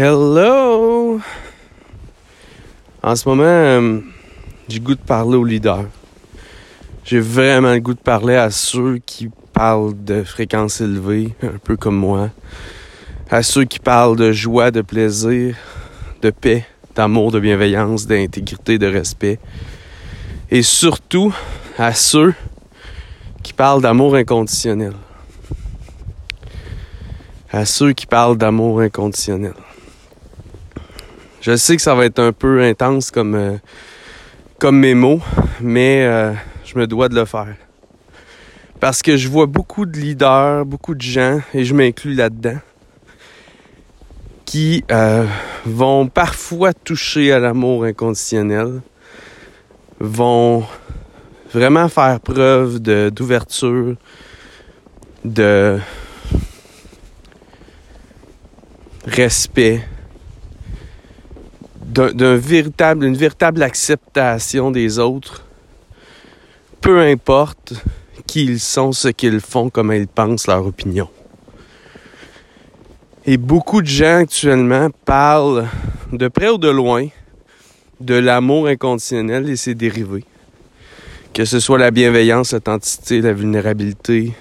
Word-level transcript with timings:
Hello! 0.00 1.20
En 3.02 3.16
ce 3.16 3.28
moment, 3.28 3.42
euh, 3.42 3.98
j'ai 4.68 4.78
goût 4.78 4.94
de 4.94 5.00
parler 5.00 5.36
aux 5.36 5.42
leaders. 5.42 5.86
J'ai 7.02 7.18
vraiment 7.18 7.72
le 7.72 7.80
goût 7.80 7.94
de 7.94 7.98
parler 7.98 8.36
à 8.36 8.52
ceux 8.52 8.98
qui 8.98 9.28
parlent 9.52 10.04
de 10.04 10.22
fréquence 10.22 10.80
élevée, 10.80 11.34
un 11.42 11.58
peu 11.64 11.76
comme 11.76 11.96
moi. 11.96 12.30
À 13.28 13.42
ceux 13.42 13.64
qui 13.64 13.80
parlent 13.80 14.14
de 14.14 14.30
joie, 14.30 14.70
de 14.70 14.82
plaisir, 14.82 15.56
de 16.22 16.30
paix, 16.30 16.64
d'amour, 16.94 17.32
de 17.32 17.40
bienveillance, 17.40 18.06
d'intégrité, 18.06 18.78
de 18.78 18.86
respect. 18.86 19.40
Et 20.52 20.62
surtout 20.62 21.34
à 21.76 21.92
ceux 21.92 22.34
qui 23.42 23.52
parlent 23.52 23.82
d'amour 23.82 24.14
inconditionnel. 24.14 24.92
À 27.50 27.64
ceux 27.64 27.94
qui 27.94 28.06
parlent 28.06 28.38
d'amour 28.38 28.78
inconditionnel. 28.78 29.54
Je 31.40 31.54
sais 31.54 31.76
que 31.76 31.82
ça 31.82 31.94
va 31.94 32.04
être 32.04 32.18
un 32.18 32.32
peu 32.32 32.62
intense 32.62 33.12
comme, 33.12 33.36
euh, 33.36 33.56
comme 34.58 34.78
mes 34.78 34.94
mots, 34.94 35.20
mais 35.60 36.04
euh, 36.04 36.32
je 36.64 36.76
me 36.76 36.86
dois 36.88 37.08
de 37.08 37.14
le 37.14 37.24
faire. 37.24 37.54
Parce 38.80 39.02
que 39.02 39.16
je 39.16 39.28
vois 39.28 39.46
beaucoup 39.46 39.86
de 39.86 39.96
leaders, 39.96 40.64
beaucoup 40.64 40.96
de 40.96 41.00
gens, 41.00 41.40
et 41.54 41.64
je 41.64 41.74
m'inclus 41.74 42.14
là-dedans, 42.14 42.58
qui 44.46 44.84
euh, 44.90 45.26
vont 45.64 46.08
parfois 46.08 46.72
toucher 46.72 47.30
à 47.32 47.38
l'amour 47.38 47.84
inconditionnel, 47.84 48.80
vont 50.00 50.64
vraiment 51.54 51.88
faire 51.88 52.18
preuve 52.18 52.80
d'ouverture, 52.80 53.94
de 55.24 55.78
respect, 59.06 59.84
d'un 61.98 63.00
une 63.00 63.16
véritable 63.16 63.62
acceptation 63.62 64.70
des 64.70 64.98
autres, 64.98 65.44
peu 66.80 67.00
importe 67.00 67.74
qui 68.26 68.44
ils 68.44 68.60
sont, 68.60 68.92
ce 68.92 69.08
qu'ils 69.08 69.40
font, 69.40 69.70
comment 69.70 69.94
ils 69.94 70.06
pensent, 70.06 70.46
leur 70.46 70.64
opinion. 70.66 71.08
Et 73.26 73.36
beaucoup 73.36 73.82
de 73.82 73.86
gens 73.86 74.18
actuellement 74.18 74.88
parlent 75.04 75.66
de 76.12 76.28
près 76.28 76.48
ou 76.48 76.58
de 76.58 76.68
loin 76.68 77.08
de 78.00 78.14
l'amour 78.14 78.68
inconditionnel 78.68 79.48
et 79.50 79.56
ses 79.56 79.74
dérivés. 79.74 80.24
Que 81.34 81.44
ce 81.44 81.60
soit 81.60 81.78
la 81.78 81.90
bienveillance, 81.90 82.52
l'authenticité, 82.52 83.20
la 83.20 83.32
vulnérabilité, 83.32 84.32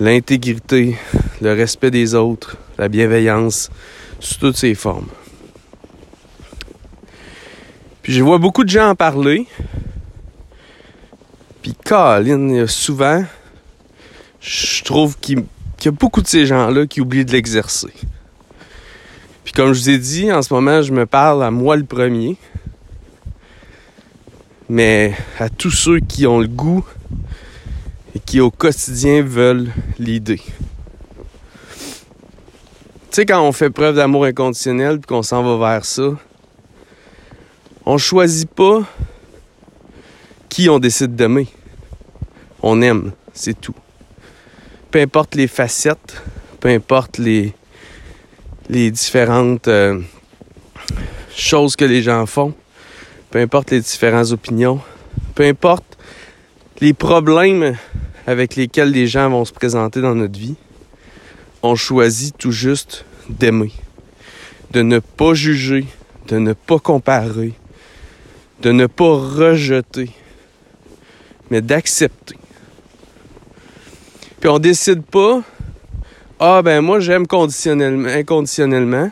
l'intégrité, 0.00 0.96
le 1.40 1.52
respect 1.52 1.90
des 1.90 2.14
autres, 2.14 2.56
la 2.78 2.88
bienveillance, 2.88 3.70
sous 4.20 4.38
toutes 4.38 4.56
ses 4.56 4.74
formes. 4.74 5.08
Je 8.12 8.22
vois 8.22 8.36
beaucoup 8.36 8.62
de 8.62 8.68
gens 8.68 8.90
en 8.90 8.94
parler. 8.94 9.46
Puis 11.62 11.72
Colin, 11.82 12.66
souvent, 12.66 13.24
je 14.38 14.84
trouve 14.84 15.16
qu'il 15.16 15.46
y 15.82 15.88
a 15.88 15.90
beaucoup 15.92 16.20
de 16.20 16.26
ces 16.26 16.44
gens-là 16.44 16.86
qui 16.86 17.00
oublient 17.00 17.24
de 17.24 17.32
l'exercer. 17.32 17.94
Puis 19.44 19.54
comme 19.54 19.72
je 19.72 19.80
vous 19.80 19.88
ai 19.88 19.96
dit, 19.96 20.30
en 20.30 20.42
ce 20.42 20.52
moment, 20.52 20.82
je 20.82 20.92
me 20.92 21.06
parle 21.06 21.42
à 21.42 21.50
moi 21.50 21.74
le 21.74 21.84
premier. 21.84 22.36
Mais 24.68 25.14
à 25.38 25.48
tous 25.48 25.70
ceux 25.70 26.00
qui 26.00 26.26
ont 26.26 26.40
le 26.40 26.48
goût 26.48 26.84
et 28.14 28.18
qui 28.18 28.40
au 28.40 28.50
quotidien 28.50 29.22
veulent 29.22 29.72
l'idée. 29.98 30.42
Tu 31.78 33.12
sais, 33.12 33.24
quand 33.24 33.42
on 33.42 33.52
fait 33.52 33.70
preuve 33.70 33.96
d'amour 33.96 34.26
inconditionnel 34.26 34.98
puis 34.98 35.06
qu'on 35.06 35.22
s'en 35.22 35.42
va 35.42 35.70
vers 35.70 35.86
ça, 35.86 36.10
on 37.84 37.98
choisit 37.98 38.48
pas 38.48 38.82
qui 40.48 40.68
on 40.68 40.78
décide 40.78 41.16
d'aimer. 41.16 41.48
On 42.62 42.80
aime, 42.82 43.12
c'est 43.32 43.60
tout. 43.60 43.74
Peu 44.90 45.00
importe 45.00 45.34
les 45.34 45.48
facettes, 45.48 46.22
peu 46.60 46.68
importe 46.68 47.18
les, 47.18 47.54
les 48.68 48.90
différentes 48.90 49.68
euh, 49.68 50.00
choses 51.34 51.74
que 51.76 51.84
les 51.84 52.02
gens 52.02 52.26
font, 52.26 52.54
peu 53.30 53.40
importe 53.40 53.70
les 53.70 53.80
différentes 53.80 54.30
opinions, 54.30 54.80
peu 55.34 55.44
importe 55.44 55.98
les 56.80 56.92
problèmes 56.92 57.76
avec 58.26 58.54
lesquels 58.56 58.90
les 58.90 59.06
gens 59.06 59.30
vont 59.30 59.44
se 59.44 59.52
présenter 59.52 60.00
dans 60.00 60.14
notre 60.14 60.38
vie, 60.38 60.56
on 61.62 61.74
choisit 61.74 62.36
tout 62.36 62.52
juste 62.52 63.04
d'aimer, 63.28 63.72
de 64.72 64.82
ne 64.82 64.98
pas 64.98 65.34
juger, 65.34 65.86
de 66.28 66.38
ne 66.38 66.52
pas 66.52 66.78
comparer, 66.78 67.54
de 68.62 68.70
ne 68.70 68.86
pas 68.86 69.14
rejeter, 69.14 70.10
mais 71.50 71.60
d'accepter. 71.60 72.36
Puis 74.40 74.48
on 74.48 74.58
décide 74.58 75.02
pas, 75.02 75.42
ah 76.38 76.62
ben 76.62 76.80
moi 76.80 77.00
j'aime 77.00 77.26
conditionnellement, 77.26 78.08
inconditionnellement, 78.08 79.10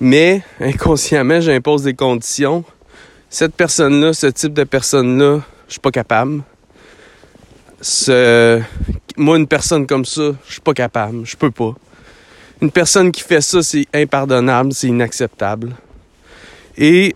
mais 0.00 0.42
inconsciemment 0.60 1.40
j'impose 1.40 1.82
des 1.84 1.94
conditions. 1.94 2.64
Cette 3.30 3.54
personne-là, 3.54 4.12
ce 4.12 4.26
type 4.26 4.52
de 4.52 4.64
personne-là, 4.64 5.40
je 5.68 5.72
suis 5.72 5.80
pas 5.80 5.90
capable. 5.90 6.42
Moi, 9.16 9.36
une 9.36 9.46
personne 9.46 9.86
comme 9.86 10.04
ça, 10.04 10.32
je 10.46 10.52
suis 10.52 10.60
pas 10.60 10.74
capable, 10.74 11.24
je 11.24 11.36
peux 11.36 11.50
pas. 11.50 11.74
Une 12.60 12.70
personne 12.70 13.12
qui 13.12 13.22
fait 13.22 13.40
ça, 13.40 13.62
c'est 13.62 13.86
impardonnable, 13.92 14.72
c'est 14.72 14.88
inacceptable. 14.88 15.72
Et 16.76 17.14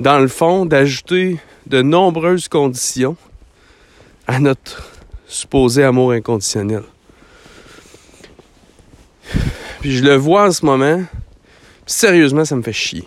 dans 0.00 0.18
le 0.18 0.28
fond, 0.28 0.66
d'ajouter 0.66 1.38
de 1.66 1.82
nombreuses 1.82 2.48
conditions 2.48 3.16
à 4.26 4.38
notre 4.38 4.90
supposé 5.26 5.84
amour 5.84 6.12
inconditionnel. 6.12 6.82
Puis 9.80 9.96
je 9.96 10.02
le 10.02 10.14
vois 10.14 10.46
en 10.48 10.52
ce 10.52 10.64
moment, 10.64 11.02
sérieusement, 11.86 12.44
ça 12.44 12.56
me 12.56 12.62
fait 12.62 12.72
chier. 12.72 13.04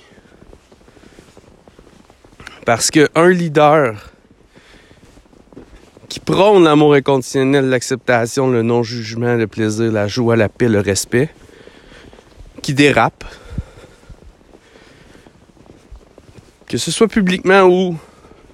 Parce 2.66 2.92
qu'un 2.92 3.30
leader 3.30 4.12
qui 6.10 6.20
prône 6.20 6.64
l'amour 6.64 6.94
inconditionnel, 6.94 7.70
l'acceptation, 7.70 8.50
le 8.50 8.62
non-jugement, 8.62 9.36
le 9.36 9.48
plaisir, 9.48 9.92
la 9.92 10.08
joie, 10.08 10.36
la 10.36 10.50
paix, 10.50 10.70
le 10.70 10.80
respect, 10.80 11.30
qui 12.62 12.74
dérape, 12.74 13.26
que 16.68 16.78
ce 16.78 16.92
soit 16.92 17.08
publiquement 17.08 17.64
ou 17.64 17.96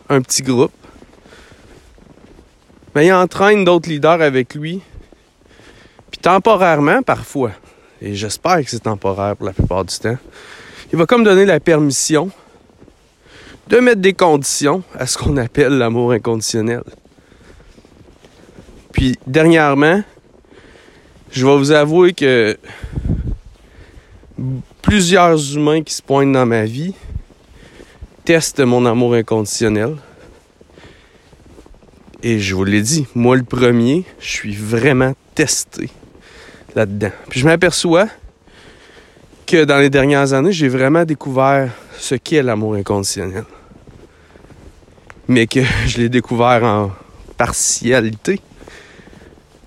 un 0.10 0.22
petit 0.22 0.44
groupe, 0.44 0.72
mais 2.96 3.02
ben, 3.02 3.08
il 3.08 3.14
entraîne 3.14 3.66
d'autres 3.66 3.90
leaders 3.90 4.22
avec 4.22 4.54
lui, 4.54 4.82
puis 6.12 6.20
temporairement 6.22 7.02
parfois, 7.02 7.52
et 8.02 8.14
j'espère 8.14 8.64
que 8.64 8.70
c'est 8.70 8.84
temporaire 8.84 9.36
pour 9.36 9.48
la 9.48 9.54
plupart 9.54 9.84
du 9.84 9.98
temps, 9.98 10.18
il 10.92 11.00
va 11.00 11.08
comme 11.08 11.24
donner 11.24 11.46
la 11.46 11.60
permission 11.60 12.30
de 13.68 13.78
mettre 13.80 14.02
des 14.02 14.14
conditions 14.14 14.84
à 14.94 15.08
ce 15.08 15.18
qu'on 15.18 15.38
appelle 15.38 15.78
l'amour 15.78 16.12
inconditionnel. 16.12 16.84
Puis 18.92 19.18
dernièrement, 19.26 20.04
je 21.32 21.48
vais 21.48 21.58
vous 21.58 21.72
avouer 21.72 22.14
que 22.14 22.56
plusieurs 24.84 25.56
humains 25.56 25.82
qui 25.82 25.96
se 25.96 26.02
pointent 26.04 26.34
dans 26.34 26.46
ma 26.46 26.66
vie 26.66 26.94
teste 28.26 28.60
mon 28.62 28.86
amour 28.86 29.16
inconditionnel. 29.16 29.96
Et 32.22 32.40
je 32.40 32.56
vous 32.56 32.64
l'ai 32.64 32.82
dit, 32.82 33.06
moi 33.16 33.36
le 33.36 33.44
premier, 33.44 34.06
je 34.20 34.28
suis 34.28 34.56
vraiment 34.56 35.14
testé 35.36 35.90
là-dedans. 36.74 37.12
Puis 37.30 37.42
je 37.42 37.46
m'aperçois 37.46 38.08
que 39.46 39.66
dans 39.66 39.78
les 39.78 39.90
dernières 39.90 40.32
années, 40.32 40.54
j'ai 40.54 40.70
vraiment 40.70 41.04
découvert 41.04 41.70
ce 41.98 42.16
qu'est 42.16 42.42
l'amour 42.42 42.76
inconditionnel. 42.76 43.44
Mais 45.28 45.48
que 45.48 45.60
je 45.88 45.98
l'ai 45.98 46.10
découvert 46.10 46.64
en 46.64 46.92
partialité, 47.38 48.40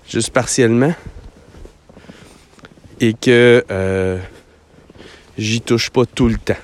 juste 0.09 0.31
partiellement. 0.31 0.93
Et 2.99 3.13
que 3.13 3.63
euh, 3.69 4.17
j'y 5.37 5.61
touche 5.61 5.91
pas 5.91 6.07
tout 6.07 6.27
le 6.27 6.37
temps. 6.37 6.55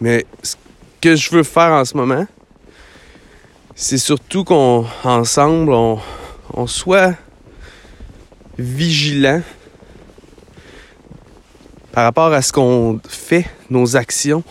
Mais 0.00 0.26
ce 0.42 0.56
que 1.00 1.16
je 1.16 1.30
veux 1.30 1.42
faire 1.42 1.72
en 1.72 1.84
ce 1.84 1.96
moment, 1.96 2.26
c'est 3.74 3.98
surtout 3.98 4.44
qu'on, 4.44 4.86
ensemble, 5.04 5.72
on, 5.72 6.66
soit 6.66 7.14
vigilant 8.58 9.42
par 11.92 12.04
rapport 12.04 12.32
à 12.32 12.42
ce 12.42 12.52
qu'on 12.52 13.00
fait, 13.08 13.46
nos 13.70 13.96
actions, 13.96 14.42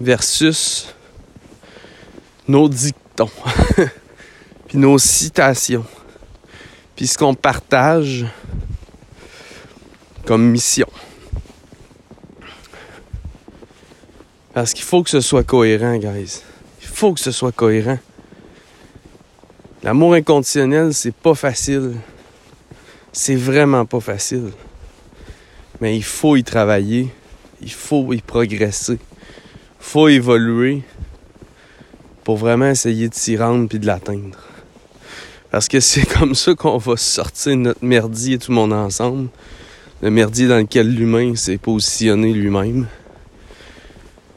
versus 0.00 0.92
nos 2.48 2.68
dictons, 2.68 3.30
puis 4.66 4.78
nos 4.78 4.98
citations, 4.98 5.84
puis 6.96 7.06
ce 7.06 7.16
qu'on 7.16 7.34
partage, 7.34 8.26
comme 10.26 10.48
mission. 10.50 10.88
Parce 14.54 14.74
qu'il 14.74 14.84
faut 14.84 15.02
que 15.02 15.10
ce 15.10 15.20
soit 15.20 15.44
cohérent, 15.44 15.96
guys. 15.96 16.42
Il 16.82 16.88
faut 16.88 17.14
que 17.14 17.20
ce 17.20 17.30
soit 17.30 17.52
cohérent. 17.52 17.98
L'amour 19.82 20.14
inconditionnel, 20.14 20.92
c'est 20.92 21.14
pas 21.14 21.34
facile. 21.34 21.94
C'est 23.12 23.34
vraiment 23.34 23.86
pas 23.86 24.00
facile. 24.00 24.50
Mais 25.80 25.96
il 25.96 26.04
faut 26.04 26.36
y 26.36 26.44
travailler. 26.44 27.08
Il 27.62 27.72
faut 27.72 28.12
y 28.12 28.20
progresser. 28.20 28.98
Il 29.00 29.84
faut 29.84 30.08
évoluer 30.08 30.82
pour 32.22 32.36
vraiment 32.36 32.68
essayer 32.68 33.08
de 33.08 33.14
s'y 33.14 33.36
rendre 33.36 33.68
puis 33.68 33.78
de 33.78 33.86
l'atteindre. 33.86 34.38
Parce 35.50 35.66
que 35.66 35.80
c'est 35.80 36.06
comme 36.18 36.34
ça 36.34 36.54
qu'on 36.54 36.78
va 36.78 36.96
sortir 36.96 37.56
notre 37.56 37.84
merdier 37.84 38.38
tout 38.38 38.50
le 38.50 38.56
monde 38.56 38.72
ensemble. 38.72 39.28
Le 40.02 40.10
merdier 40.10 40.46
dans 40.46 40.58
lequel 40.58 40.94
l'humain 40.94 41.34
s'est 41.36 41.58
positionné 41.58 42.32
lui-même. 42.32 42.86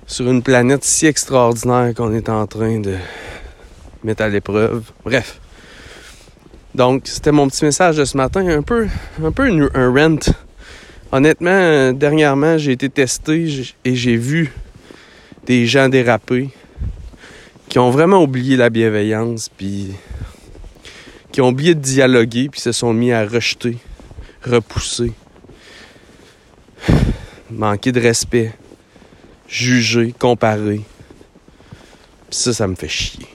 Sur 0.08 0.30
une 0.30 0.44
planète 0.44 0.84
si 0.84 1.08
extraordinaire 1.08 1.92
qu'on 1.96 2.14
est 2.14 2.30
en 2.30 2.46
train 2.46 2.80
de 2.80 2.96
mettre 4.04 4.22
à 4.22 4.30
l'épreuve. 4.30 4.92
Bref. 5.04 5.40
Donc, 6.76 7.08
c'était 7.08 7.32
mon 7.32 7.48
petit 7.48 7.66
message 7.66 7.98
de 7.98 8.06
ce 8.06 8.16
matin. 8.16 8.48
Un 8.48 8.62
peu, 8.62 8.88
un 9.24 9.32
peu 9.32 9.50
un 9.74 9.90
rent. 9.92 10.20
Honnêtement, 11.12 11.92
dernièrement, 11.92 12.58
j'ai 12.60 12.74
été 12.74 12.88
testé 12.88 13.64
et 13.84 13.96
j'ai 13.96 14.16
vu 14.16 14.54
des 15.48 15.66
gens 15.66 15.90
déraper 15.90 16.50
qui 17.68 17.80
ont 17.80 17.90
vraiment 17.90 18.22
oublié 18.22 18.58
la 18.58 18.70
bienveillance, 18.70 19.50
puis 19.50 19.92
qui 21.32 21.42
ont 21.42 21.50
oublié 21.50 21.74
de 21.74 21.80
dialoguer, 21.80 22.50
puis 22.50 22.62
se 22.62 22.72
sont 22.72 22.94
mis 22.94 23.12
à 23.12 23.26
rejeter, 23.26 23.78
repousser, 24.44 25.14
manquer 27.50 27.92
de 27.92 28.00
respect, 28.00 28.54
juger, 29.48 30.14
comparer. 30.18 30.82
Ça, 32.30 32.54
ça 32.54 32.68
me 32.68 32.76
fait 32.76 32.90
chier. 32.90 33.28